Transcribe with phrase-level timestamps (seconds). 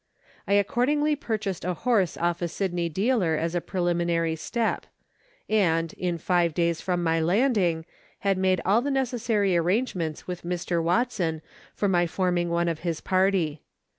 [0.47, 4.87] I accordingly purchased a horse off a Sydney dealer as a preliminary step;
[5.47, 7.85] and, in five days from my landing,
[8.21, 10.81] had made all the necessary arrangements with Mr.
[10.81, 11.43] Watson
[11.75, 13.61] for my forming one of his party.